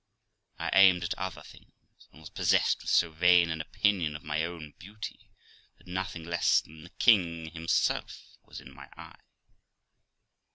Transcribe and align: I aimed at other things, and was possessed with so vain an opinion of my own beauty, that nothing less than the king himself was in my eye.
I 0.57 0.71
aimed 0.73 1.03
at 1.03 1.13
other 1.13 1.43
things, 1.43 1.71
and 2.11 2.21
was 2.21 2.31
possessed 2.31 2.81
with 2.81 2.89
so 2.89 3.11
vain 3.11 3.51
an 3.51 3.61
opinion 3.61 4.15
of 4.15 4.23
my 4.23 4.43
own 4.43 4.73
beauty, 4.79 5.29
that 5.77 5.85
nothing 5.85 6.23
less 6.23 6.59
than 6.59 6.81
the 6.81 6.89
king 6.89 7.51
himself 7.51 8.19
was 8.43 8.59
in 8.59 8.73
my 8.73 8.89
eye. 8.97 9.19